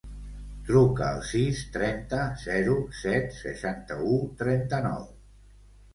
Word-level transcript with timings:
Truca 0.69 1.09
al 1.15 1.19
sis, 1.31 1.59
trenta, 1.75 2.21
zero, 2.45 2.79
set, 3.03 3.29
seixanta-u, 3.43 4.19
trenta-nou. 4.41 5.09